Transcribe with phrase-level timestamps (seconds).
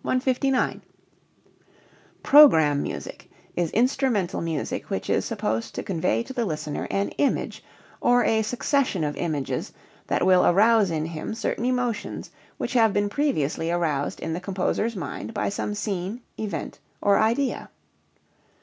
[0.00, 0.80] 159.
[2.22, 7.62] Program music is instrumental music which is supposed to convey to the listener an image
[8.00, 9.70] or a succession of images
[10.06, 14.96] that will arouse in him certain emotions which have been previously aroused in the composer's
[14.96, 17.68] mind by some scene, event, or idea.